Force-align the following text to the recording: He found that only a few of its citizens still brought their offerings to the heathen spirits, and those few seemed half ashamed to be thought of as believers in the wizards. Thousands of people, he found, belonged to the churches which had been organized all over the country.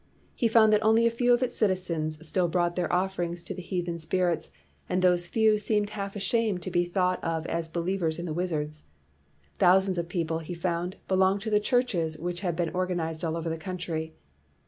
He 0.33 0.47
found 0.47 0.73
that 0.73 0.83
only 0.83 1.05
a 1.05 1.11
few 1.11 1.31
of 1.31 1.43
its 1.43 1.55
citizens 1.55 2.17
still 2.27 2.47
brought 2.47 2.75
their 2.75 2.91
offerings 2.91 3.43
to 3.43 3.53
the 3.53 3.61
heathen 3.61 3.99
spirits, 3.99 4.49
and 4.89 4.99
those 5.03 5.27
few 5.27 5.59
seemed 5.59 5.91
half 5.91 6.15
ashamed 6.15 6.63
to 6.63 6.71
be 6.71 6.85
thought 6.85 7.23
of 7.23 7.45
as 7.45 7.67
believers 7.67 8.17
in 8.17 8.25
the 8.25 8.33
wizards. 8.33 8.83
Thousands 9.59 9.99
of 9.99 10.09
people, 10.09 10.39
he 10.39 10.55
found, 10.55 10.95
belonged 11.07 11.41
to 11.41 11.51
the 11.51 11.59
churches 11.59 12.17
which 12.17 12.39
had 12.41 12.55
been 12.55 12.71
organized 12.71 13.23
all 13.23 13.37
over 13.37 13.47
the 13.47 13.57
country. 13.59 14.15